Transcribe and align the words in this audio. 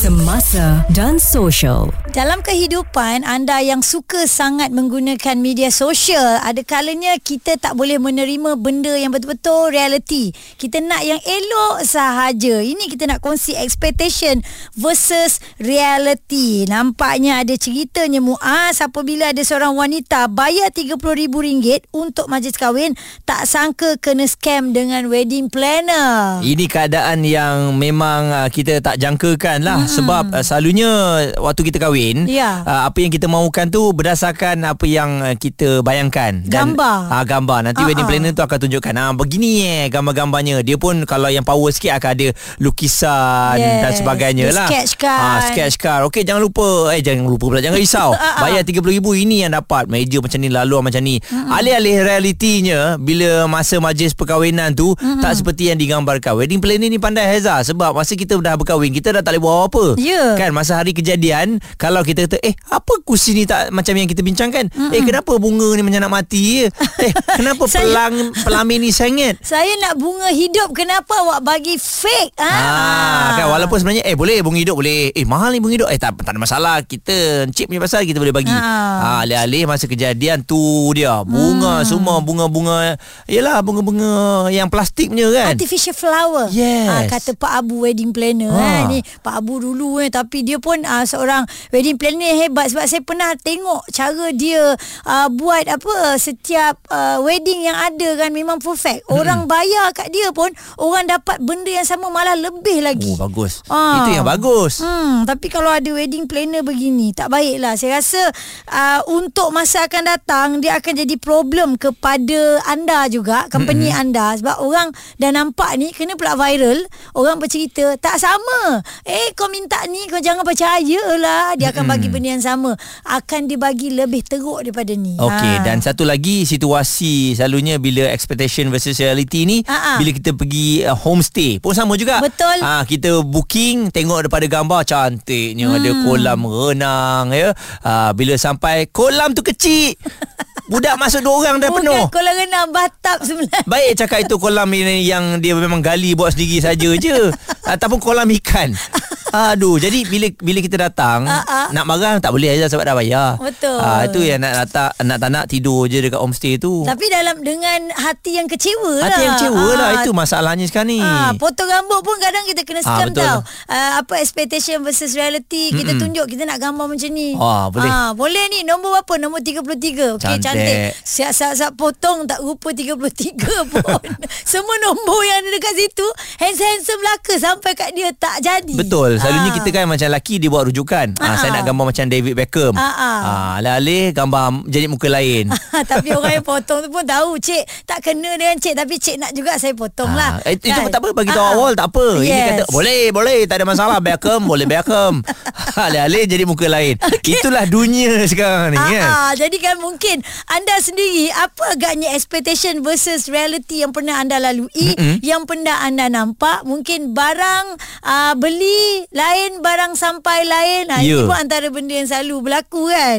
Semasa 0.00 0.80
dan 0.96 1.20
social. 1.20 1.92
Dalam 2.16 2.40
kehidupan 2.40 3.20
anda 3.20 3.60
yang 3.60 3.84
suka 3.84 4.24
sangat 4.24 4.72
menggunakan 4.72 5.36
media 5.36 5.68
sosial, 5.68 6.40
ada 6.40 6.64
kalanya 6.64 7.20
kita 7.20 7.60
tak 7.60 7.76
boleh 7.76 8.00
menerima 8.00 8.56
benda 8.56 8.96
yang 8.96 9.12
betul-betul 9.12 9.68
reality. 9.68 10.32
Kita 10.56 10.80
nak 10.80 11.04
yang 11.04 11.20
elok 11.20 11.84
sahaja. 11.84 12.64
Ini 12.64 12.88
kita 12.88 13.12
nak 13.12 13.20
kongsi 13.20 13.52
expectation 13.60 14.40
versus 14.72 15.36
reality. 15.60 16.64
Nampaknya 16.64 17.44
ada 17.44 17.52
ceritanya 17.60 18.24
Muaz 18.24 18.80
apabila 18.80 19.36
ada 19.36 19.44
seorang 19.44 19.76
wanita 19.76 20.32
bayar 20.32 20.72
RM30,000 20.72 21.92
untuk 21.92 22.32
majlis 22.32 22.56
kahwin, 22.56 22.96
tak 23.28 23.44
sangka 23.44 24.00
kena 24.00 24.24
scam 24.24 24.72
dengan 24.72 25.12
wedding 25.12 25.52
planner. 25.52 26.40
Ini 26.40 26.64
keadaan 26.72 27.20
yang 27.20 27.76
memang 27.76 28.32
uh, 28.32 28.48
kita 28.48 28.80
tak 28.80 28.96
jangkakan 28.96 29.60
lah 29.60 29.78
hmm. 29.84 29.89
Sebab 29.90 30.30
uh, 30.30 30.40
selalunya 30.40 30.88
waktu 31.36 31.62
kita 31.64 31.78
kahwin 31.78 32.24
Ya. 32.24 32.62
uh, 32.62 32.82
apa 32.84 32.98
yang 32.98 33.10
kita 33.10 33.26
mahukan 33.26 33.66
tu 33.68 33.90
berdasarkan 33.90 34.62
apa 34.64 34.84
yang 34.84 35.20
uh, 35.20 35.34
kita 35.34 35.82
bayangkan. 35.82 36.40
Gambar. 36.42 37.10
uh, 37.10 37.24
gambar. 37.24 37.58
Nanti 37.62 37.80
Ah, 37.80 37.86
wedding 37.86 38.04
planner 38.04 38.30
tu 38.30 38.40
akan 38.40 38.58
tunjukkan 38.60 38.92
ah 38.94 39.10
begini 39.10 39.50
eh 39.62 39.84
gambar-gambarnya. 39.88 40.60
Dia 40.60 40.76
pun 40.76 41.02
kalau 41.02 41.26
yang 41.26 41.42
power 41.42 41.68
sikit 41.68 41.96
akan 41.96 42.10
ada 42.12 42.28
lukisan 42.60 43.56
Yes. 43.56 43.80
dan 43.80 43.92
sebagainya 43.94 44.44
Dia 44.46 44.54
lah. 44.54 44.68
sketch 44.68 44.92
kan. 44.96 45.18
Ah, 45.18 45.40
sketch 45.44 45.76
card 45.76 46.06
okey 46.06 46.22
jangan 46.22 46.40
lupa. 46.40 46.92
Eh 46.92 47.00
jangan 47.00 47.26
lupa 47.26 47.44
pula 47.48 47.60
jangan 47.60 47.76
risau. 47.76 48.12
Ah. 48.20 48.44
bayar 48.44 48.62
RM30,000 48.62 49.06
ini 49.18 49.36
yang 49.42 49.52
dapat. 49.52 49.88
Meja 49.88 50.20
macam 50.20 50.38
ni 50.38 50.48
laluan 50.48 50.82
macam 50.82 51.00
ni. 51.00 51.18
Alih-alih 51.28 52.04
realitinya 52.04 52.80
bila 52.94 53.44
masa 53.46 53.80
majlis 53.80 54.12
perkahwinan 54.12 54.70
tu 54.72 54.92
tak 55.18 55.34
seperti 55.34 55.68
yang 55.68 55.76
digambarkan. 55.76 56.36
Wedding 56.36 56.60
planner 56.60 56.86
ni 56.86 56.96
pandai 56.96 57.26
Heza 57.26 57.58
sebab 57.62 57.92
masa 57.92 58.12
kita 58.12 58.36
dah 58.36 58.54
berkahwin 58.54 58.92
kita 58.92 59.10
dah 59.10 59.20
tak 59.20 59.34
boleh 59.34 59.42
buat 59.42 59.56
apa-apa 59.80 60.00
Ya. 60.00 60.36
kan 60.36 60.50
masa 60.52 60.76
hari 60.76 60.92
kejadian 60.92 61.58
kalau 61.76 62.04
kita 62.04 62.28
kata 62.28 62.38
eh 62.40 62.54
apa 62.68 62.92
kursi 63.02 63.32
ni 63.32 63.44
tak 63.44 63.72
macam 63.72 63.96
yang 63.96 64.06
kita 64.06 64.20
bincangkan 64.20 64.68
eh 64.92 65.02
kenapa 65.02 65.36
bunga 65.36 65.72
ni 65.74 65.82
macam 65.82 66.00
nak 66.04 66.12
mati 66.12 66.40
je 66.60 66.66
eh 67.06 67.12
kenapa 67.36 67.64
Saya- 67.66 67.84
pelang 67.86 68.14
pelamin 68.44 68.78
ni 68.80 68.90
sengit 68.92 69.40
Saya 69.40 69.72
nak 69.80 69.96
bunga 69.96 70.30
hidup 70.30 70.72
Kenapa 70.72 71.12
awak 71.12 71.40
bagi 71.42 71.76
fake 71.76 72.40
ha? 72.40 72.50
Ah, 72.50 73.28
kan 73.36 73.46
walaupun 73.52 73.76
sebenarnya 73.78 74.04
eh 74.06 74.16
boleh 74.16 74.40
bunga 74.40 74.58
hidup 74.58 74.76
boleh. 74.80 75.12
Eh 75.12 75.26
mahal 75.28 75.52
ni 75.52 75.60
bunga 75.60 75.74
hidup. 75.76 75.88
Eh 75.92 75.98
tak 76.00 76.16
tak 76.16 76.32
ada 76.32 76.40
masalah. 76.40 76.80
Kita 76.82 77.44
chip 77.52 77.68
punya 77.68 77.82
pasal 77.82 78.08
kita 78.08 78.16
boleh 78.16 78.32
bagi. 78.32 78.50
Ah. 78.54 79.20
Ah, 79.20 79.26
alih-alih 79.26 79.68
masa 79.68 79.84
kejadian 79.84 80.40
tu 80.42 80.56
dia. 80.96 81.20
Bunga 81.26 81.82
hmm. 81.82 81.86
semua 81.86 82.18
bunga-bunga. 82.24 82.96
Yalah 83.28 83.60
bunga-bunga 83.60 84.48
yang 84.48 84.72
plastik 84.72 85.12
punya 85.12 85.28
kan. 85.30 85.52
Artificial 85.54 85.94
flower 85.94 86.48
Yes. 86.50 86.88
Ah, 86.88 87.02
Kata 87.10 87.36
Pak 87.36 87.52
Abu 87.60 87.84
wedding 87.84 88.10
planner 88.10 88.50
Ha. 88.50 88.86
ha. 88.86 88.88
Ni 88.88 89.04
Pak 89.20 89.34
Abu 89.44 89.60
dulu 89.70 90.02
eh 90.02 90.10
Tapi 90.10 90.42
dia 90.42 90.58
pun 90.58 90.82
ah, 90.82 91.06
seorang 91.06 91.46
wedding 91.70 91.96
planner 91.96 92.34
hebat 92.46 92.74
Sebab 92.74 92.84
saya 92.90 93.02
pernah 93.06 93.30
tengok 93.38 93.86
Cara 93.94 94.26
dia 94.34 94.74
ah, 95.06 95.30
buat 95.30 95.70
apa 95.70 96.18
Setiap 96.18 96.82
ah, 96.90 97.22
wedding 97.22 97.70
yang 97.70 97.78
ada 97.78 98.18
kan 98.18 98.34
Memang 98.34 98.58
perfect 98.58 99.06
Orang 99.06 99.46
bayar 99.46 99.94
kat 99.94 100.10
dia 100.10 100.34
pun 100.34 100.50
Orang 100.76 101.06
dapat 101.06 101.38
benda 101.38 101.70
yang 101.70 101.86
sama 101.86 102.10
Malah 102.10 102.34
lebih 102.34 102.82
lagi 102.82 103.14
Oh 103.14 103.30
bagus. 103.30 103.62
Ah. 103.70 104.02
Itu 104.02 104.10
yang 104.18 104.26
bagus. 104.26 104.82
Hmm, 104.82 105.22
tapi 105.28 105.46
kalau 105.52 105.70
ada 105.70 105.86
wedding 105.90 106.26
planner 106.26 106.64
begini, 106.64 107.12
tak 107.12 107.30
baiklah. 107.30 107.76
Saya 107.76 108.00
rasa 108.00 108.22
uh, 108.70 109.00
untuk 109.12 109.54
masa 109.54 109.86
akan 109.86 110.04
datang, 110.06 110.48
dia 110.58 110.80
akan 110.80 110.94
jadi 111.04 111.14
problem 111.20 111.76
kepada 111.76 112.64
anda 112.66 113.06
juga, 113.12 113.46
company 113.52 113.90
mm-hmm. 113.90 114.02
anda. 114.02 114.26
Sebab 114.38 114.56
orang 114.62 114.88
dah 115.20 115.30
nampak 115.30 115.70
ni, 115.78 115.94
kena 115.94 116.16
pula 116.16 116.34
viral. 116.34 116.86
Orang 117.14 117.38
bercerita, 117.38 117.94
tak 118.00 118.18
sama. 118.18 118.82
Eh, 119.06 119.32
kau 119.38 119.50
minta 119.60 119.76
ni, 119.92 120.08
kau 120.08 120.16
jangan 120.16 120.40
percaya 120.40 121.02
lah. 121.20 121.52
Dia 121.60 121.68
akan 121.68 121.84
bagi 121.84 122.08
benda 122.08 122.32
yang 122.32 122.40
sama. 122.40 122.72
Akan 123.04 123.44
dibagi 123.44 123.92
lebih 123.92 124.24
teruk 124.24 124.64
daripada 124.64 124.96
ni. 124.96 125.20
Okey 125.20 125.52
Ha. 125.60 125.64
dan 125.66 125.84
satu 125.84 126.08
lagi 126.08 126.48
situasi 126.48 127.36
selalunya 127.36 127.76
bila 127.76 128.08
expectation 128.08 128.72
versus 128.72 128.96
reality 128.96 129.44
ni 129.44 129.60
Ha-ha. 129.68 130.00
bila 130.00 130.16
kita 130.16 130.32
pergi 130.32 130.86
uh, 130.88 130.96
homestay 130.96 131.60
pun 131.60 131.76
sama 131.76 132.00
juga. 132.00 132.24
Betul. 132.24 132.56
Ah 132.64 132.86
kita 132.88 133.20
booking 133.20 133.92
tengok 133.92 134.24
daripada 134.24 134.46
gambar 134.48 134.80
cantiknya 134.88 135.68
hmm. 135.68 135.76
ada 135.76 135.90
kolam 136.08 136.40
renang 136.48 137.26
ya. 137.36 137.52
Ah 137.84 138.10
bila 138.16 138.32
sampai 138.40 138.88
kolam 138.88 139.36
tu 139.36 139.44
kecil. 139.44 139.92
Budak 140.70 141.02
masuk 141.02 141.26
dua 141.26 141.34
orang 141.34 141.58
dah 141.58 141.70
penuh. 141.74 142.06
Bukan 142.06 142.14
kolam 142.14 142.34
renang 142.38 142.70
batap 142.70 143.18
sebenarnya. 143.26 143.66
Baik 143.66 143.90
cakap 143.98 144.22
itu 144.22 144.38
kolam 144.38 144.70
ini 144.70 145.02
yang 145.02 145.42
dia 145.42 145.58
memang 145.58 145.82
gali 145.82 146.14
buat 146.14 146.30
sendiri 146.30 146.62
saja 146.62 146.90
je. 146.94 147.34
Ataupun 147.74 147.98
kolam 147.98 148.30
ikan. 148.38 148.70
Aduh, 149.30 149.78
jadi 149.78 150.02
bila 150.06 150.26
bila 150.42 150.58
kita 150.58 150.76
datang 150.76 151.26
ah. 151.26 151.70
nak 151.70 151.84
marah 151.86 152.18
tak 152.18 152.34
boleh 152.34 152.50
aja 152.50 152.66
sebab 152.66 152.82
dah 152.82 152.96
bayar. 152.98 153.38
Betul. 153.38 153.78
Ah 153.78 154.02
itu 154.04 154.20
yang 154.26 154.42
nak 154.42 154.66
nak 154.66 154.92
nak 155.06 155.18
tak 155.22 155.30
nak 155.30 155.44
tidur 155.46 155.86
je 155.86 156.02
dekat 156.02 156.18
homestay 156.18 156.58
tu. 156.58 156.82
Tapi 156.82 157.06
dalam 157.06 157.38
dengan 157.40 157.94
hati 157.94 158.42
yang 158.42 158.50
kecewa 158.50 158.98
lah. 158.98 159.06
Hati 159.06 159.20
yang 159.22 159.34
kecewa 159.38 159.66
lah 159.78 159.88
Ah, 159.90 159.92
itu 160.02 160.10
masalahnya 160.10 160.64
sekarang 160.66 160.90
ni. 160.90 161.00
Ah, 161.02 161.30
potong 161.38 161.70
rambut 161.70 162.02
pun 162.02 162.16
kadang 162.18 162.44
kita 162.46 162.62
kena 162.66 162.80
scam 162.82 163.10
betul. 163.10 163.22
tau. 163.22 163.38
Ah, 163.70 164.02
apa 164.02 164.18
expectation 164.18 164.82
versus 164.82 165.14
reality. 165.14 165.70
Kita 165.70 165.94
tunjuk 165.94 166.26
kita 166.26 166.42
nak 166.44 166.58
gambar 166.58 166.90
macam 166.90 167.10
ni. 167.14 167.38
Ah, 167.38 167.70
boleh. 167.70 167.90
Ah, 167.90 168.10
boleh 168.12 168.44
ni 168.50 168.66
nombor 168.66 169.00
berapa? 169.00 169.14
Nombor 169.22 169.40
33. 169.46 170.18
Okey 170.18 170.36
Cantik. 170.40 170.42
cantik. 170.42 170.76
Siap-siap 171.06 171.72
potong 171.78 172.26
tak 172.26 172.42
rupa 172.42 172.74
33 172.74 173.70
pun. 173.72 174.00
Semua 174.42 174.74
nombor 174.82 175.20
yang 175.22 175.38
ada 175.44 175.50
dekat 175.54 175.74
situ 175.76 176.06
handsome-handsome 176.40 177.00
belaka 177.00 177.34
sampai 177.38 177.72
kat 177.76 177.90
dia 177.94 178.10
tak 178.16 178.42
jadi. 178.42 178.74
Betul. 178.74 179.19
Selalunya 179.20 179.50
Ah. 179.50 179.56
kita 179.56 179.68
kan 179.70 179.84
macam 179.84 180.06
lelaki 180.06 180.34
dia 180.36 180.48
buat 180.48 180.64
rujukan. 180.64 181.06
Ah, 181.16 181.24
Ah, 181.24 181.36
saya 181.36 181.50
nak 181.52 181.64
gambar 181.64 181.84
macam 181.86 182.04
David 182.06 182.34
Beckham. 182.34 182.72
Ah. 182.72 182.88
Ah, 182.90 183.50
alih-alih 183.56 184.10
gambar 184.10 184.40
jadi 184.66 184.86
muka 184.86 185.06
lain. 185.06 185.52
tapi 185.90 186.10
orang 186.10 186.32
yang 186.34 186.46
potong 186.46 186.80
tu 186.80 186.88
pun 186.88 187.02
tahu 187.02 187.36
Cik 187.36 187.62
tak 187.84 188.00
kena 188.00 188.34
dengan 188.34 188.56
cik 188.56 188.74
Tapi 188.74 188.94
cik 188.96 189.16
nak 189.16 189.32
juga 189.32 189.56
saya 189.56 189.72
potong 189.72 190.10
lah 190.10 190.38
Ah, 190.38 190.50
itu, 190.50 190.66
itu 190.66 190.76
Kan? 190.76 190.88
tak 190.88 191.00
apa 191.00 191.10
bagi 191.12 191.30
tahu 191.30 191.40
Ah, 191.40 191.46
ah. 191.46 191.54
awal 191.54 191.72
tak 191.72 191.86
apa. 191.88 192.06
Ini 192.18 192.26
Yes. 192.26 192.46
kata 192.50 192.64
boleh 192.70 193.00
boleh 193.10 193.38
tak 193.44 193.56
ada 193.56 193.66
masalah 193.66 193.98
Beckham 193.98 194.40
boleh 194.42 194.64
Beckham. 194.64 195.20
Alih-alih 195.86 196.24
jadi 196.24 196.44
muka 196.44 196.66
lain. 196.66 196.96
Itulah 197.30 197.64
dunia 197.66 198.24
sekarang 198.24 198.72
ni 198.72 198.78
Ah, 198.78 198.86
kan. 198.86 199.02
ah, 199.02 199.32
jadi 199.34 199.56
kan 199.58 199.76
mungkin 199.78 200.20
anda 200.46 200.74
sendiri 200.78 201.28
apa 201.30 201.74
agaknya 201.74 202.10
expectation 202.10 202.80
versus 202.80 203.26
reality 203.26 203.80
yang 203.80 203.90
pernah 203.90 204.16
anda 204.16 204.36
lalui, 204.36 204.68
mm-hmm. 204.72 205.20
yang 205.20 205.44
pernah 205.44 205.80
anda 205.80 206.06
nampak, 206.06 206.62
mungkin 206.62 207.12
barang 207.12 207.66
ah, 208.02 208.32
beli 208.34 209.04
lain, 209.10 209.58
barang 209.58 209.98
sampai 209.98 210.46
lain. 210.46 210.84
Ah, 210.90 211.02
Ya. 211.02 211.22
Ini 211.22 211.26
pun 211.26 211.34
antara 211.36 211.66
benda 211.70 211.94
yang 211.98 212.06
selalu 212.06 212.36
berlaku 212.46 212.82
kan. 212.90 213.18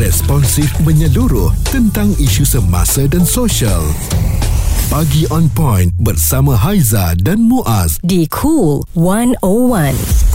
Responsif 0.00 0.66
menyeluruh 0.80 1.52
tentang 1.68 2.10
isu 2.16 2.42
semasa 2.42 3.04
dan 3.06 3.22
sosial. 3.22 3.84
Pagi 4.90 5.28
on 5.30 5.46
point 5.54 5.94
bersama 6.02 6.58
Haiza 6.58 7.14
dan 7.20 7.46
Muaz. 7.46 8.02
Di 8.02 8.26
Cool 8.26 8.82
101. 8.98 10.29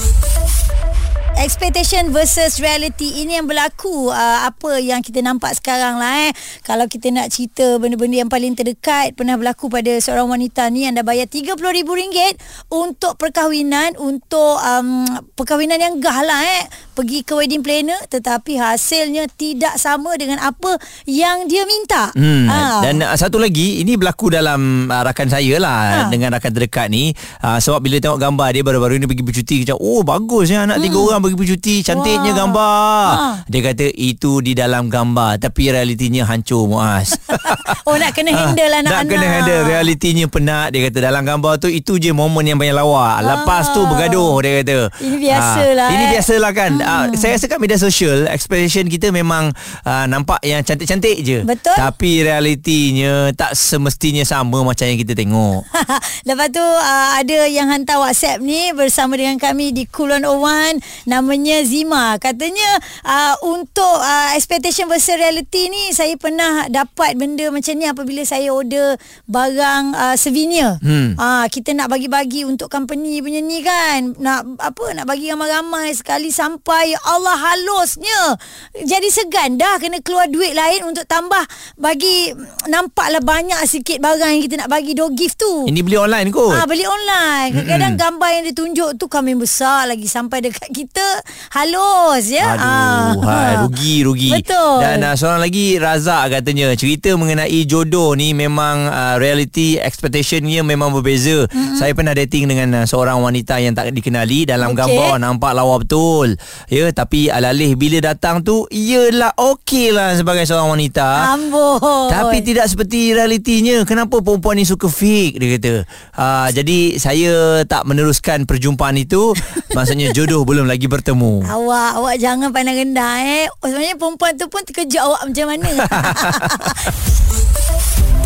Expectation 1.46 2.10
versus 2.10 2.58
reality 2.58 3.22
ini 3.22 3.38
yang 3.38 3.46
berlaku 3.46 4.10
uh, 4.10 4.50
apa 4.50 4.82
yang 4.82 5.06
kita 5.06 5.22
nampak 5.22 5.54
sekarang 5.54 6.02
lah 6.02 6.26
eh. 6.26 6.34
Kalau 6.66 6.90
kita 6.90 7.14
nak 7.14 7.30
cerita 7.30 7.78
benda-benda 7.78 8.18
yang 8.18 8.32
paling 8.34 8.58
terdekat 8.58 9.14
pernah 9.14 9.38
berlaku 9.38 9.70
pada 9.70 9.94
seorang 10.02 10.26
wanita 10.26 10.66
ni 10.74 10.90
anda 10.90 11.06
bayar 11.06 11.30
RM30,000 11.30 12.42
untuk 12.74 13.22
perkahwinan 13.22 13.94
untuk 14.02 14.58
um, 14.58 15.06
perkahwinan 15.38 15.78
yang 15.78 16.02
gah 16.02 16.26
lah 16.26 16.42
eh. 16.42 16.66
Pergi 16.98 17.22
ke 17.22 17.38
wedding 17.38 17.62
planner 17.62 18.02
tetapi 18.10 18.58
hasilnya 18.58 19.30
tidak 19.30 19.78
sama 19.78 20.18
dengan 20.18 20.42
apa 20.42 20.82
yang 21.06 21.46
dia 21.46 21.62
minta. 21.70 22.10
Hmm, 22.18 22.50
Ah. 22.50 22.82
Dan 22.82 23.06
uh, 23.06 23.14
satu 23.14 23.38
lagi 23.38 23.84
Ini 23.84 24.00
berlaku 24.00 24.32
dalam 24.32 24.88
uh, 24.88 25.02
Rakan 25.06 25.28
saya 25.30 25.62
lah 25.62 25.78
Ha. 25.86 25.98
Dengan 26.08 26.34
rakan 26.34 26.56
terdekat 26.56 26.88
ni 26.88 27.12
uh, 27.44 27.60
Sebab 27.60 27.84
bila 27.84 28.00
tengok 28.00 28.16
gambar 28.16 28.48
dia 28.50 28.64
Baru-baru 28.64 28.96
ni 28.96 29.06
pergi 29.06 29.22
bercuti 29.22 29.56
Macam 29.62 29.78
oh 29.78 30.02
bagus 30.02 30.48
ya 30.48 30.64
Anak 30.64 30.80
tiga 30.80 30.98
orang 30.98 31.20
pergi 31.20 31.35
bercuti 31.36 31.80
Cantiknya 31.82 32.04
Hmm. 32.26 32.32
Wah. 32.32 32.40
gambar 32.42 33.04
Ha. 33.16 33.28
Dia 33.46 33.60
kata 33.64 33.86
itu 33.90 34.40
di 34.40 34.52
dalam 34.52 34.88
gambar 34.88 35.38
Tapi 35.38 35.70
realitinya 35.70 36.24
hancur 36.24 36.66
Muaz 36.66 37.14
oh 37.88 37.96
nak 37.96 38.12
kena 38.12 38.32
handle 38.32 38.66
Ah, 38.68 38.80
anak-anak. 38.80 38.92
Nak 38.98 39.04
kena 39.08 39.28
handle 39.30 39.62
Realitinya 39.66 40.26
penat 40.26 40.68
Dia 40.70 40.82
kata 40.84 40.98
dalam 41.04 41.22
gambar 41.22 41.54
tu 41.58 41.68
Itu 41.68 41.96
je 41.96 42.10
momen 42.10 42.44
yang 42.44 42.56
banyak 42.56 42.74
lawak 42.74 43.22
Lepas 43.22 43.72
tu 43.72 43.84
bergaduh 43.84 44.40
Dia 44.40 44.52
kata 44.60 44.78
Ini 44.98 45.16
biasalah, 45.18 45.86
Ah, 45.86 45.94
Ini 45.94 46.04
eh. 46.04 46.10
biasalah 46.12 46.52
kan 46.52 46.72
uh, 46.78 47.06
saya 47.14 47.36
rasa 47.36 47.46
kat 47.46 47.60
media 47.60 47.76
sosial 47.76 48.28
expectation 48.28 48.56
kita 48.86 49.10
memang 49.10 49.50
uh, 49.82 50.06
nampak 50.06 50.40
yang 50.42 50.62
cantik-cantik 50.62 51.20
je. 51.20 51.42
Betul. 51.42 51.74
Tapi 51.74 52.22
realitinya 52.22 53.14
tak 53.32 53.54
semestinya 53.54 54.22
sama 54.22 54.62
macam 54.62 54.86
yang 54.86 54.96
kita 54.96 55.12
tengok. 55.12 55.66
Lepas 56.28 56.48
tu 56.50 56.62
uh, 56.62 57.10
ada 57.14 57.46
yang 57.46 57.68
hantar 57.68 58.00
WhatsApp 58.00 58.40
ni 58.40 58.72
bersama 58.72 59.16
dengan 59.16 59.36
kami 59.36 59.72
di 59.72 59.84
Kulon 59.84 60.24
Owan 60.24 60.78
namanya 61.16 61.64
Zima. 61.64 62.20
Katanya 62.20 62.80
uh, 63.08 63.36
untuk 63.48 63.98
uh, 64.04 64.36
expectation 64.36 64.92
versus 64.92 65.16
reality 65.16 65.72
ni 65.72 65.96
saya 65.96 66.20
pernah 66.20 66.68
dapat 66.68 67.16
benda 67.16 67.48
macam 67.50 67.74
ni 67.80 67.88
apabila 67.88 68.22
saya 68.28 68.52
order 68.52 69.00
barang 69.32 69.96
uh, 69.96 70.16
souvenir. 70.20 70.76
Hmm. 70.84 71.16
Uh, 71.16 71.46
kita 71.48 71.72
nak 71.72 71.88
bagi-bagi 71.88 72.44
untuk 72.44 72.68
company 72.68 73.24
punya 73.24 73.40
ni 73.40 73.64
kan. 73.64 74.12
Nak 74.20 74.60
apa 74.60 74.86
nak 74.92 75.06
bagi 75.08 75.32
ramai-ramai 75.32 75.96
sekali 75.96 76.30
sampai 76.30 76.92
ya 76.92 77.00
Allah 77.08 77.36
halusnya. 77.40 78.36
Jadi 78.84 79.08
segan 79.08 79.56
dah 79.56 79.80
kena 79.80 80.04
keluar 80.04 80.28
duit 80.28 80.52
lain 80.52 80.84
untuk 80.84 81.08
tambah 81.08 81.42
bagi 81.80 82.36
nampaklah 82.68 83.24
banyak 83.24 83.62
sikit 83.64 84.04
barang 84.04 84.32
yang 84.36 84.44
kita 84.44 84.56
nak 84.60 84.70
bagi 84.70 84.92
do 84.92 85.08
gift 85.16 85.40
tu. 85.40 85.70
Ini 85.70 85.80
beli 85.80 85.98
online 85.98 86.30
kot. 86.34 86.52
Ah 86.52 86.68
beli 86.68 86.84
online. 86.84 87.56
Kadang-kadang 87.56 87.94
gambar 87.96 88.30
yang 88.42 88.46
ditunjuk 88.52 88.90
tu 89.00 89.06
kami 89.08 89.38
besar 89.38 89.88
lagi 89.88 90.10
sampai 90.10 90.44
dekat 90.44 90.70
kita 90.74 91.05
halus 91.54 92.26
ya. 92.30 92.56
Aduh, 92.56 93.24
hai, 93.24 93.54
rugi 93.64 93.96
rugi. 94.04 94.30
Betul. 94.34 94.84
Dan 94.84 95.04
uh, 95.06 95.16
seorang 95.16 95.42
lagi 95.42 95.80
Razak 95.80 96.40
katanya 96.40 96.72
cerita 96.76 97.14
mengenai 97.16 97.62
jodoh 97.64 98.14
ni 98.14 98.36
memang 98.36 98.90
uh, 98.90 99.16
reality 99.18 99.80
expectationnya 99.80 100.62
memang 100.62 100.92
berbeza. 100.92 101.48
Mm-hmm. 101.48 101.78
Saya 101.80 101.92
pernah 101.96 102.14
dating 102.14 102.52
dengan 102.52 102.84
uh, 102.84 102.86
seorang 102.86 103.20
wanita 103.22 103.58
yang 103.62 103.74
tak 103.74 103.92
dikenali 103.96 104.48
dalam 104.50 104.74
Okey. 104.74 104.80
gambar 104.84 105.22
nampak 105.22 105.52
lawa 105.56 105.80
betul. 105.80 106.36
Ya, 106.68 106.92
tapi 106.92 107.32
alalih 107.32 107.78
bila 107.80 108.02
datang 108.02 108.42
tu 108.44 108.68
iyalah 108.70 109.34
okey 109.38 109.96
lah 109.96 110.14
sebagai 110.18 110.44
seorang 110.44 110.76
wanita. 110.76 111.36
Amboi. 111.38 112.12
Tapi 112.12 112.38
tidak 112.44 112.68
seperti 112.70 113.16
realitinya. 113.16 113.84
Kenapa 113.88 114.20
perempuan 114.22 114.60
ni 114.60 114.66
suka 114.68 114.88
fake 114.88 115.38
dia 115.40 115.50
kata. 115.58 115.74
Uh, 116.16 116.48
jadi 116.52 116.78
saya 116.98 117.34
tak 117.68 117.88
meneruskan 117.88 118.44
perjumpaan 118.50 118.98
itu. 119.00 119.32
Maksudnya 119.78 120.12
jodoh 120.16 120.44
belum 120.48 120.66
lagi 120.70 120.88
bertemu. 120.96 121.44
Awak 121.44 121.92
awak 122.00 122.16
jangan 122.24 122.50
pandang 122.56 122.80
rendah 122.80 123.16
eh. 123.20 123.46
Oh, 123.60 123.68
sebenarnya 123.68 124.00
perempuan 124.00 124.34
tu 124.40 124.48
pun 124.48 124.64
terkejut 124.64 125.02
awak 125.04 125.22
macam 125.28 125.46
mana. 125.52 125.70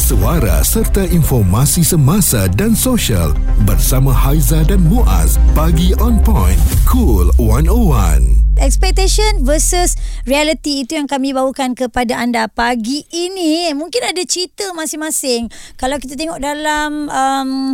Suara 0.09 0.65
serta 0.65 1.05
informasi 1.05 1.85
semasa 1.85 2.49
dan 2.49 2.73
sosial 2.73 3.33
bersama 3.65 4.09
Haiza 4.09 4.65
dan 4.65 4.81
Muaz. 4.85 5.37
Pagi 5.53 5.93
on 6.01 6.17
point. 6.21 6.57
Cool 6.85 7.29
101. 7.37 8.57
Expectation 8.59 9.45
versus 9.45 9.95
reality 10.25 10.83
itu 10.83 10.97
yang 10.97 11.07
kami 11.07 11.31
bawakan 11.31 11.77
kepada 11.77 12.17
anda 12.19 12.49
pagi 12.49 13.05
ini. 13.13 13.69
Mungkin 13.77 14.13
ada 14.13 14.21
cerita 14.25 14.73
masing-masing. 14.73 15.47
Kalau 15.77 16.01
kita 16.01 16.17
tengok 16.17 16.41
dalam 16.41 17.07
um, 17.07 17.71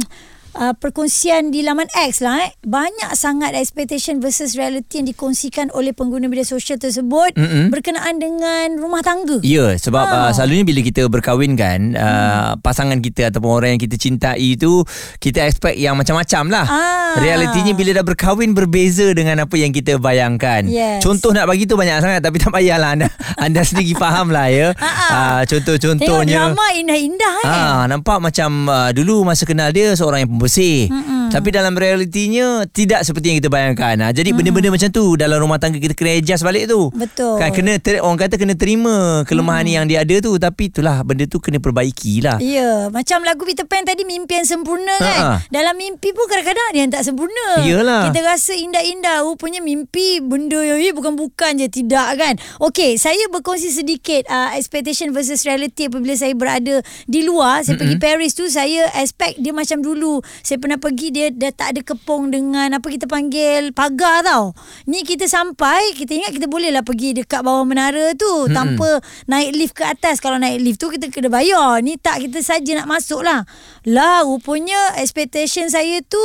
Uh, 0.56 0.72
perkongsian 0.72 1.52
di 1.52 1.60
laman 1.60 1.84
X 1.92 2.24
lah 2.24 2.48
eh. 2.48 2.56
Banyak 2.63 3.12
sangat 3.12 3.52
expectation 3.54 4.24
versus 4.24 4.56
reality 4.56 5.04
yang 5.04 5.07
dikongsikan 5.12 5.68
oleh 5.75 5.92
pengguna 5.92 6.31
media 6.31 6.48
sosial 6.48 6.80
tersebut 6.80 7.36
Mm-mm. 7.36 7.75
berkenaan 7.75 8.24
dengan 8.24 8.80
rumah 8.80 9.04
tangga. 9.04 9.44
Ya, 9.44 9.75
sebab 9.75 10.00
Ah. 10.07 10.16
uh, 10.28 10.31
selalunya 10.31 10.63
bila 10.63 10.80
kita 10.80 11.12
berkahwin 11.12 11.60
kan, 11.60 11.92
uh, 11.92 12.56
pasangan 12.63 13.04
kita 13.04 13.36
ataupun 13.36 13.52
orang 13.52 13.69
yang 13.75 13.84
kita 13.84 14.00
cintai 14.00 14.56
itu 14.56 14.88
kita 15.19 15.44
expect 15.44 15.75
yang 15.75 16.00
macam-macam 16.00 16.48
lah. 16.48 16.66
Ah. 16.66 17.13
Realitinya 17.19 17.75
bila 17.75 17.92
dah 17.92 18.06
berkahwin 18.08 18.56
berbeza 18.56 19.12
dengan 19.12 19.44
apa 19.44 19.60
yang 19.60 19.75
kita 19.75 20.00
bayangkan. 20.00 20.72
Yes. 20.72 21.04
Contoh 21.04 21.36
nak 21.36 21.51
bagi 21.51 21.68
tu 21.68 21.75
banyak 21.75 22.00
sangat 22.00 22.24
tapi 22.24 22.40
tak 22.40 22.56
payahlah 22.56 22.96
anda 22.96 23.12
anda 23.44 23.60
sendiri 23.60 23.92
faham 23.92 24.31
lah 24.31 24.48
ya. 24.48 24.72
Ah. 24.80 24.88
Uh, 24.88 25.42
Tengok 25.44 25.68
contoh-contohnya 25.68 26.56
drama 26.56 26.68
indah-indah 26.72 27.36
eh. 27.44 27.48
Ah, 27.51 27.84
nampak 27.92 28.24
macam 28.24 28.72
uh, 28.72 28.96
dulu 28.96 29.28
masa 29.28 29.44
kenal 29.44 29.75
dia 29.75 29.92
seorang 29.92 30.24
yang 30.24 30.31
pembersih. 30.46 30.94
Mm-mm. 30.94 31.25
Tapi 31.36 31.52
dalam 31.52 31.76
realitinya 31.76 32.64
tidak 32.72 33.04
seperti 33.04 33.36
yang 33.36 33.38
kita 33.44 33.52
bayangkan. 33.52 33.96
Ah, 34.00 34.12
jadi 34.16 34.32
Mm-mm. 34.32 34.40
benda-benda 34.40 34.70
macam 34.72 34.90
tu 34.96 35.20
dalam 35.20 35.36
rumah 35.44 35.60
tangga 35.60 35.84
kita 35.84 35.92
kena 35.92 36.16
adjust 36.16 36.48
balik 36.48 36.72
tu. 36.72 36.88
Betul. 36.96 37.36
Kan 37.44 37.52
kena 37.52 37.76
ter, 37.84 38.00
orang 38.00 38.16
kata 38.16 38.40
kena 38.40 38.56
terima 38.56 39.28
kelemahan 39.28 39.68
mm. 39.68 39.76
yang 39.76 39.86
dia 39.92 40.08
ada 40.08 40.16
tu 40.24 40.32
tapi 40.40 40.72
itulah 40.72 41.04
benda 41.04 41.28
tu 41.28 41.44
kena 41.44 41.60
perbaiki 41.60 42.24
lah. 42.24 42.40
Ya, 42.40 42.88
macam 42.88 43.28
lagu 43.28 43.44
Peter 43.44 43.68
Pan 43.68 43.84
tadi 43.84 44.08
mimpi 44.08 44.40
yang 44.40 44.48
sempurna 44.48 44.96
kan. 44.96 45.20
Ha. 45.20 45.32
Dalam 45.52 45.76
mimpi 45.76 46.16
pun 46.16 46.24
kadang-kadang 46.32 46.66
ada 46.72 46.78
yang 46.80 46.92
tak 46.96 47.04
sempurna. 47.04 47.48
Iyalah. 47.68 48.08
Kita 48.08 48.20
rasa 48.24 48.56
indah-indah, 48.56 49.28
rupanya 49.28 49.60
mimpi 49.60 50.24
benda 50.24 50.64
yang 50.64 50.80
eh, 50.80 50.96
bukan-bukan 50.96 51.60
je 51.60 51.68
tidak 51.68 52.16
kan. 52.16 52.40
Okey, 52.64 52.96
saya 52.96 53.28
berkongsi 53.28 53.76
sedikit 53.76 54.24
uh, 54.32 54.56
expectation 54.56 55.12
versus 55.12 55.44
reality 55.44 55.92
apabila 55.92 56.16
saya 56.16 56.32
berada 56.32 56.80
di 57.10 57.28
luar. 57.28 57.66
Saya 57.66 57.76
mm-hmm. 57.76 57.82
pergi 57.82 57.96
Paris 58.00 58.32
tu 58.38 58.46
saya 58.48 58.88
expect 59.02 59.42
dia 59.42 59.52
macam 59.52 59.84
dulu. 59.84 60.24
Saya 60.40 60.62
pernah 60.62 60.80
pergi 60.80 61.12
dia 61.12 61.25
dah 61.33 61.54
tak 61.56 61.68
ada 61.74 61.81
kepung 61.81 62.30
dengan 62.30 62.69
apa 62.75 62.86
kita 62.86 63.10
panggil 63.10 63.74
pagar 63.74 64.22
tau. 64.22 64.54
Ni 64.86 65.01
kita 65.01 65.25
sampai, 65.25 65.95
kita 65.98 66.13
ingat 66.13 66.31
kita 66.36 66.45
boleh 66.45 66.69
lah 66.69 66.86
pergi 66.86 67.18
dekat 67.18 67.42
bawah 67.42 67.66
menara 67.66 68.13
tu 68.13 68.27
mm-hmm. 68.27 68.54
tanpa 68.54 69.00
naik 69.25 69.50
lift 69.56 69.74
ke 69.74 69.88
atas. 69.88 70.22
Kalau 70.22 70.38
naik 70.38 70.62
lift 70.62 70.77
tu 70.77 70.92
kita 70.92 71.10
kena 71.10 71.31
bayar. 71.31 71.81
Ni 71.81 71.95
tak 71.95 72.22
kita 72.22 72.44
saja 72.44 72.77
nak 72.77 72.92
masuk 72.92 73.24
lah. 73.25 73.48
Lah 73.88 74.27
rupanya 74.27 74.98
expectation 75.00 75.72
saya 75.72 76.04
tu 76.06 76.22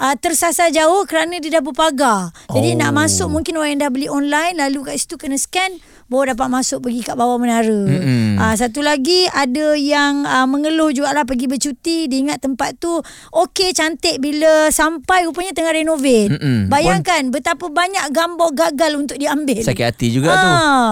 uh, 0.00 0.14
tersasar 0.16 0.72
jauh 0.74 1.04
kerana 1.06 1.38
dia 1.38 1.60
dah 1.60 1.64
berpagar. 1.64 2.32
Jadi 2.50 2.70
Oh. 2.70 2.78
nak 2.78 2.92
masuk 2.94 3.28
mungkin 3.28 3.58
orang 3.58 3.76
yang 3.76 3.82
dah 3.88 3.90
beli 3.90 4.06
online 4.06 4.54
lalu 4.56 4.86
kat 4.86 5.02
situ 5.02 5.18
kena 5.18 5.36
scan 5.36 5.82
baru 6.10 6.34
dapat 6.34 6.48
masuk 6.50 6.82
pergi 6.82 7.00
kat 7.02 7.14
bawah 7.14 7.38
menara. 7.38 7.70
Mm-mm. 7.86 8.34
Uh, 8.34 8.54
satu 8.54 8.82
lagi 8.82 9.24
ada 9.26 9.72
yang 9.72 10.26
uh, 10.26 10.42
mengeluh 10.44 10.90
jugalah 10.90 11.22
pergi 11.22 11.46
bercuti 11.46 12.04
dia 12.04 12.18
ingat 12.20 12.42
tempat 12.42 12.74
tu 12.76 12.98
okey 13.32 13.70
cantik 13.70 14.18
bila 14.18 14.68
sampai 14.68 15.24
rupanya 15.24 15.54
tengah 15.54 15.70
renovate. 15.72 16.34
Mm-mm. 16.34 16.66
Bayangkan 16.66 17.30
betapa 17.30 17.66
banyak 17.66 18.10
gambar 18.10 18.50
gagal 18.52 18.92
untuk 18.98 19.16
diambil. 19.16 19.62
Sakit 19.62 19.84
hati 19.86 20.10
juga 20.10 20.28
Ah. 20.30 20.36
tu. 20.36 20.50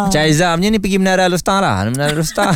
Macam 0.09 0.21
Aizam 0.23 0.57
ni 0.57 0.79
pergi 0.79 0.97
Menara 0.97 1.27
Lustar 1.27 1.59
lah. 1.59 1.83
Menara 1.85 2.15
Lustar. 2.15 2.55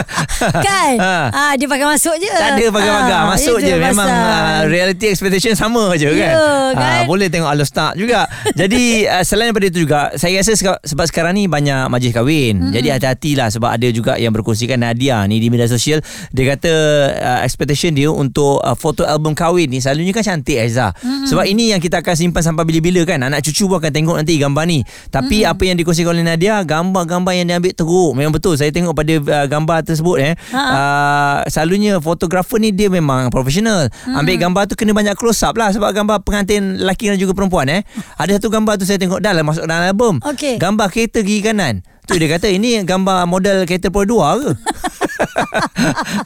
kan? 0.66 0.94
ha. 0.96 1.16
Ah 1.30 1.52
dia 1.54 1.66
pakai 1.66 1.84
masuk 1.86 2.16
je. 2.16 2.30
Tak 2.30 2.56
ada 2.56 2.64
pagar-pagar 2.70 3.18
Ah, 3.20 3.24
Masuk 3.28 3.58
itu 3.58 3.68
je 3.68 3.74
Memang 3.76 4.06
uh, 4.06 4.60
Reality 4.64 5.10
expectation 5.10 5.52
sama 5.52 5.92
je 5.94 6.08
kan, 6.08 6.32
Ya, 6.32 6.38
kan? 6.72 7.02
Ah, 7.02 7.02
Boleh 7.04 7.26
tengok 7.26 7.50
Alostar 7.50 7.92
juga 7.92 8.24
Jadi 8.54 9.04
uh, 9.04 9.20
Selain 9.28 9.50
daripada 9.50 9.66
itu 9.66 9.82
juga 9.82 10.00
Saya 10.14 10.40
rasa 10.40 10.54
Sebab 10.80 11.04
sekarang 11.04 11.34
ni 11.34 11.44
Banyak 11.44 11.89
majlis 11.90 12.14
kahwin 12.14 12.54
mm-hmm. 12.62 12.72
Jadi 12.72 12.88
hati-hatilah 12.94 13.48
Sebab 13.50 13.70
ada 13.74 13.88
juga 13.90 14.14
Yang 14.16 14.40
berkongsikan 14.40 14.78
Nadia 14.78 15.26
ni 15.26 15.42
Di 15.42 15.50
media 15.50 15.66
sosial 15.66 15.98
Dia 16.30 16.54
kata 16.56 16.72
uh, 17.18 17.40
Expectation 17.42 17.90
dia 17.92 18.08
Untuk 18.08 18.62
uh, 18.62 18.78
foto 18.78 19.02
album 19.02 19.34
kahwin 19.34 19.66
ni 19.66 19.82
Selalunya 19.82 20.14
kan 20.14 20.22
cantik 20.22 20.62
Aiza 20.62 20.94
mm-hmm. 20.94 21.26
Sebab 21.26 21.44
ini 21.50 21.74
yang 21.74 21.82
kita 21.82 22.00
akan 22.00 22.14
simpan 22.14 22.46
Sampai 22.46 22.62
bila-bila 22.62 23.02
kan 23.02 23.26
Anak 23.26 23.42
cucu 23.42 23.66
pun 23.66 23.82
akan 23.82 23.90
tengok 23.90 24.16
nanti 24.22 24.38
Gambar 24.38 24.64
ni 24.70 24.86
Tapi 25.10 25.42
mm-hmm. 25.42 25.52
apa 25.52 25.62
yang 25.66 25.76
dikongsikan 25.76 26.14
oleh 26.14 26.24
Nadia 26.24 26.62
Gambar-gambar 26.62 27.32
yang 27.34 27.46
dia 27.50 27.56
ambil 27.58 27.74
teruk 27.74 28.12
Memang 28.14 28.32
betul 28.32 28.54
Saya 28.54 28.70
tengok 28.70 28.94
pada 28.94 29.14
uh, 29.18 29.46
gambar 29.50 29.78
tersebut 29.82 30.16
eh 30.22 30.34
Ha. 30.50 30.62
uh, 30.62 31.38
Selalunya 31.50 31.98
fotografer 31.98 32.58
ni 32.58 32.70
Dia 32.74 32.90
memang 32.90 33.30
profesional 33.30 33.90
hmm. 33.90 34.14
Ambil 34.14 34.36
gambar 34.38 34.62
tu 34.70 34.74
Kena 34.78 34.94
banyak 34.94 35.14
close 35.18 35.42
up 35.46 35.54
lah 35.58 35.70
Sebab 35.74 35.90
gambar 35.90 36.22
pengantin 36.22 36.80
Lelaki 36.80 37.10
dan 37.10 37.18
juga 37.18 37.34
perempuan 37.34 37.66
eh 37.70 37.82
Ada 38.18 38.38
satu 38.38 38.50
gambar 38.50 38.78
tu 38.78 38.84
Saya 38.86 38.98
tengok 38.98 39.18
dah 39.22 39.32
lah 39.34 39.42
Masuk 39.46 39.64
dalam 39.66 39.84
album 39.90 40.18
Okey. 40.22 40.58
Gambar 40.60 40.90
kereta 40.92 41.22
kiri 41.22 41.40
kanan 41.40 41.79
on 41.86 41.99
Tu 42.10 42.18
dia 42.18 42.26
kata 42.26 42.50
Ini 42.50 42.82
gambar 42.82 43.30
model 43.30 43.62
kereta 43.70 43.86
Polo 43.94 44.18
2 44.18 44.90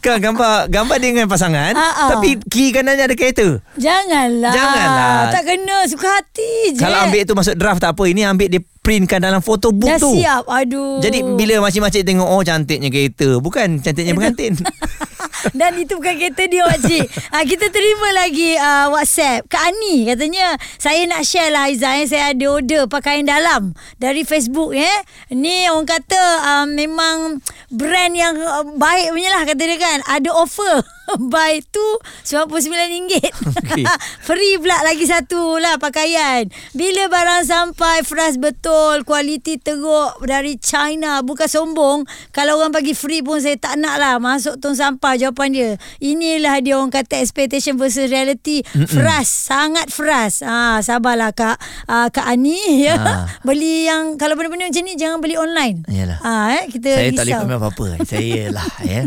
ke 0.01 0.09
kan 0.15 0.19
gambar 0.23 0.71
gambar 0.71 0.97
dia 1.03 1.09
dengan 1.11 1.29
pasangan 1.31 1.73
ha. 1.75 2.15
tapi 2.17 2.39
kiri 2.47 2.71
kanannya 2.71 3.11
ada 3.11 3.17
kereta 3.19 3.59
Janganlah. 3.75 4.55
Janganlah. 4.55 5.15
Tak 5.35 5.43
kena 5.47 5.77
suka 5.91 6.09
hati 6.09 6.79
je. 6.79 6.81
kalau 6.81 6.99
ambil 7.09 7.21
tu 7.27 7.35
masuk 7.35 7.55
draft 7.59 7.83
tak 7.83 7.95
apa 7.95 8.05
ini 8.07 8.23
ambil 8.23 8.49
dia 8.51 8.63
printkan 8.85 9.19
dalam 9.19 9.41
foto 9.41 9.73
book 9.73 9.89
Dah 9.89 9.99
tu 9.99 10.13
siap. 10.15 10.45
Aduh. 10.47 11.01
jadi 11.01 11.25
bila 11.25 11.65
makcik-makcik 11.65 12.05
tengok 12.05 12.29
oh 12.29 12.43
cantiknya 12.45 12.89
kereta 12.93 13.41
bukan 13.41 13.81
cantiknya 13.81 14.13
pengantin 14.15 14.55
Dan 15.53 15.77
itu 15.77 16.01
bukan 16.01 16.17
kereta 16.17 16.49
dia 16.49 16.65
makcik 16.65 17.05
ha, 17.29 17.45
Kita 17.45 17.69
terima 17.69 18.09
lagi 18.17 18.57
uh, 18.57 18.89
WhatsApp 18.97 19.45
Kak 19.53 19.61
Ani 19.61 20.09
katanya 20.09 20.57
Saya 20.81 21.05
nak 21.05 21.21
share 21.27 21.53
lah 21.53 21.69
Aizah 21.69 22.01
eh. 22.01 22.09
Saya 22.09 22.33
ada 22.33 22.47
order 22.49 22.89
pakaian 22.89 23.29
dalam 23.29 23.77
Dari 24.01 24.25
Facebook 24.25 24.73
eh. 24.73 25.05
Ni 25.37 25.69
orang 25.75 25.89
kata 25.91 26.23
uh, 26.41 26.67
Memang 26.71 27.43
Brand 27.75 28.15
yang 28.15 28.39
uh, 28.39 28.63
Baik 28.79 29.11
punya 29.11 29.31
lah 29.35 29.43
kata 29.43 29.63
dia 29.63 29.79
kan. 29.79 29.99
Ada 30.07 30.31
offer. 30.31 30.81
Buy 31.33 31.61
tu 31.69 31.85
RM99. 32.25 33.13
Okey. 33.61 33.85
Free 34.27 34.57
pula 34.57 34.81
lagi 34.85 35.05
satu 35.05 35.61
lah 35.61 35.77
pakaian. 35.77 36.49
Bila 36.73 37.09
barang 37.13 37.45
sampai 37.45 38.01
fresh 38.03 38.41
betul. 38.41 39.05
Kualiti 39.05 39.61
teruk 39.61 40.21
dari 40.25 40.57
China. 40.57 41.21
Bukan 41.21 41.47
sombong. 41.47 42.09
Kalau 42.33 42.61
orang 42.61 42.73
bagi 42.73 42.97
free 42.97 43.21
pun 43.21 43.39
saya 43.39 43.61
tak 43.61 43.77
nak 43.77 44.01
lah. 44.01 44.17
Masuk 44.17 44.57
tong 44.59 44.75
sampah 44.75 45.21
jawapan 45.21 45.49
dia. 45.53 45.71
Inilah 46.01 46.59
dia 46.65 46.81
orang 46.81 46.91
kata 46.91 47.21
expectation 47.21 47.77
versus 47.77 48.09
reality. 48.09 48.65
Fresh. 48.65 49.53
Sangat 49.53 49.93
fresh. 49.93 50.41
Ha, 50.41 50.81
sabarlah 50.81 51.37
Kak. 51.37 51.61
Uh, 51.87 52.09
Kak 52.09 52.27
Ani. 52.27 52.57
Ya. 52.85 53.01
Ah. 53.01 53.25
Beli 53.41 53.89
yang 53.89 54.21
kalau 54.21 54.37
benda-benda 54.37 54.69
macam 54.69 54.85
ni 54.85 54.93
jangan 54.93 55.17
beli 55.17 55.41
online. 55.41 55.89
Yalah. 55.89 56.21
Ha, 56.21 56.33
eh, 56.61 56.65
kita 56.69 56.91
Saya 56.93 57.09
risau. 57.09 57.17
tak 57.17 57.25
boleh 57.25 57.41
komen 57.41 57.57
apa-apa. 57.57 57.87
Saya 58.05 58.43
lah 58.53 58.71
ya. 58.85 59.03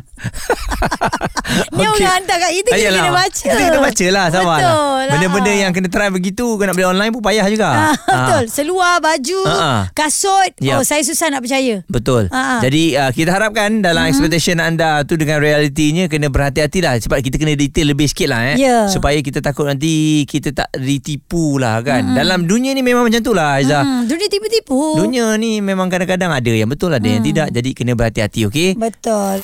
Ni 1.78 1.87
orang 1.94 2.14
hantar 2.20 2.38
kat 2.42 2.52
kita, 2.52 2.70
kita 2.76 2.90
kena 2.92 3.12
baca. 3.14 3.44
Kita 3.48 3.62
kena 3.64 3.80
baca 3.80 4.06
lah 4.12 4.26
sama 4.30 4.56
Betul 4.58 5.02
lah. 5.08 5.12
Benda-benda 5.16 5.52
yang 5.56 5.72
kena 5.72 5.88
try 5.88 6.10
begitu 6.12 6.46
Kau 6.58 6.66
nak 6.66 6.76
beli 6.76 6.88
online 6.88 7.12
pun 7.16 7.22
payah 7.24 7.46
juga 7.48 7.70
Ah. 7.78 7.94
betul. 7.94 8.44
Seluar, 8.50 9.00
baju, 9.04 9.40
ah. 9.46 9.82
kasut. 9.94 10.52
Yap. 10.64 10.82
Oh, 10.82 10.84
saya 10.84 11.04
susah 11.04 11.30
nak 11.30 11.46
percaya. 11.46 11.84
Betul. 11.88 12.32
Ha, 12.32 12.42
ha. 12.42 12.56
Jadi 12.64 12.96
uh, 12.96 13.12
kita 13.14 13.30
harapkan 13.32 13.84
dalam 13.84 14.08
uh-huh. 14.08 14.12
expectation 14.12 14.58
anda 14.58 15.04
tu 15.04 15.20
dengan 15.20 15.40
realitinya 15.44 16.10
kena 16.10 16.32
berhati-hati 16.32 16.80
lah 16.82 16.98
sebab 16.98 17.22
kita 17.22 17.38
kena 17.38 17.54
detail 17.54 17.92
lebih 17.94 18.08
sikit 18.10 18.34
lah 18.34 18.54
eh. 18.54 18.56
Ya. 18.58 18.88
Supaya 18.90 19.20
kita 19.22 19.44
takut 19.44 19.68
nanti 19.68 20.24
kita 20.26 20.56
tak 20.56 20.70
ditipu 20.76 21.60
lah 21.62 21.80
kan. 21.86 22.02
Uh-huh. 22.12 22.18
Dalam 22.18 22.48
dunia 22.50 22.74
ni 22.74 22.82
memang 22.82 23.06
macam 23.08 23.22
tu 23.22 23.36
lah 23.36 23.60
Aiza. 23.62 23.84
Uh-huh. 23.84 23.86
Hmm, 23.88 24.04
dunia 24.10 24.28
tipu-tipu. 24.28 24.80
Dunia 24.98 25.26
ni 25.38 25.60
memang 25.62 25.88
kadang-kadang 25.92 26.32
ada 26.34 26.52
yang 26.52 26.70
betul 26.72 26.92
ada 26.92 27.06
yang 27.06 27.22
tidak. 27.22 27.52
Jadi 27.54 27.70
kena 27.78 27.94
berhati-hati 27.94 28.48
okey. 28.50 28.70
Betul. 28.80 29.44